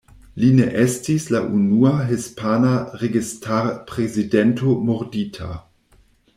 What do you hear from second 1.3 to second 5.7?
la unua hispana registar-prezidento murdita.